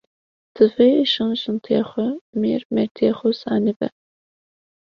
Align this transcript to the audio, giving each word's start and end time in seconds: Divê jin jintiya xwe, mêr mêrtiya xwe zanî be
Divê 0.55 0.87
jin 1.11 1.31
jintiya 1.41 1.83
xwe, 1.89 2.07
mêr 2.39 2.61
mêrtiya 2.75 3.11
xwe 3.19 3.31
zanî 3.41 3.73
be 3.79 3.87